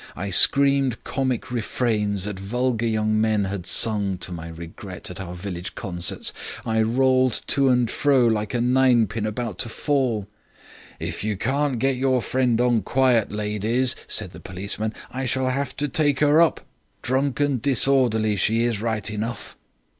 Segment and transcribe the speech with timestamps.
[0.15, 5.35] I screamed comic refrains that vulgar young men had sung, to my regret, at our
[5.35, 6.33] village concerts;
[6.65, 10.27] I rolled to and fro like a ninepin about to fall.
[10.99, 15.77] "'If you can't get your friend on quiet, ladies,' said the policeman, 'I shall have
[15.77, 16.61] to take 'er up.
[17.03, 19.55] Drunk and disorderly she is right enough.'